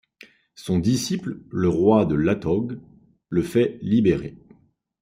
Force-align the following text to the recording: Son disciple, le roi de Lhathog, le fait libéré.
Son 0.55 0.79
disciple, 0.79 1.41
le 1.51 1.69
roi 1.69 2.07
de 2.07 2.15
Lhathog, 2.15 2.79
le 3.29 3.43
fait 3.43 3.77
libéré. 3.83 4.35